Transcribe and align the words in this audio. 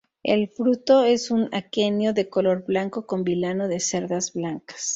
El 0.23 0.47
fruto 0.47 1.03
es 1.03 1.29
un 1.29 1.53
aquenio 1.53 2.11
de 2.11 2.27
color 2.27 2.65
blanco 2.65 3.05
con 3.05 3.23
vilano 3.23 3.67
de 3.67 3.79
cerdas 3.79 4.33
blancas. 4.33 4.89